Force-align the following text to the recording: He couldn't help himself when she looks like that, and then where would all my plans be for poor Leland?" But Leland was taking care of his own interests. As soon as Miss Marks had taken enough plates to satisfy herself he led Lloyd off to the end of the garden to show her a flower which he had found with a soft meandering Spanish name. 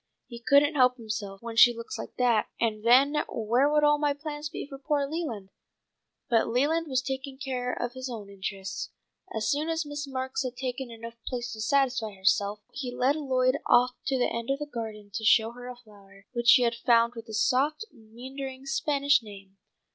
He 0.25 0.39
couldn't 0.39 0.73
help 0.73 0.97
himself 0.97 1.43
when 1.43 1.55
she 1.55 1.75
looks 1.77 1.99
like 1.99 2.15
that, 2.15 2.47
and 2.59 2.83
then 2.83 3.17
where 3.29 3.69
would 3.71 3.83
all 3.83 3.99
my 3.99 4.13
plans 4.15 4.49
be 4.49 4.65
for 4.67 4.79
poor 4.79 5.05
Leland?" 5.07 5.49
But 6.27 6.47
Leland 6.47 6.87
was 6.87 7.03
taking 7.03 7.37
care 7.37 7.71
of 7.71 7.93
his 7.93 8.09
own 8.09 8.27
interests. 8.27 8.89
As 9.31 9.47
soon 9.47 9.69
as 9.69 9.85
Miss 9.85 10.07
Marks 10.07 10.41
had 10.41 10.57
taken 10.57 10.89
enough 10.89 11.17
plates 11.27 11.53
to 11.53 11.61
satisfy 11.61 12.15
herself 12.15 12.61
he 12.73 12.91
led 12.91 13.15
Lloyd 13.15 13.59
off 13.67 13.91
to 14.07 14.17
the 14.17 14.25
end 14.33 14.49
of 14.49 14.57
the 14.57 14.65
garden 14.65 15.11
to 15.13 15.23
show 15.23 15.51
her 15.51 15.67
a 15.67 15.75
flower 15.75 16.25
which 16.31 16.53
he 16.53 16.63
had 16.63 16.73
found 16.73 17.13
with 17.13 17.27
a 17.29 17.33
soft 17.35 17.85
meandering 17.93 18.65
Spanish 18.65 19.21
name. 19.21 19.57